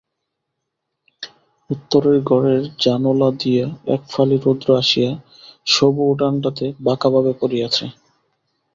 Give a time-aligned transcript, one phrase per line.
[1.69, 3.65] উত্তরের ঘরের জানোলা দিয়া
[3.87, 5.11] এক ফালি রৌদ্র আসিয়া
[5.67, 7.85] সবু উঠানটাতে বাঁকাভাবে পড়িয়াছে।